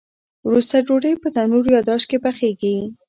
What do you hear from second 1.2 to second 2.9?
په تنور یا داش کې پخیږي.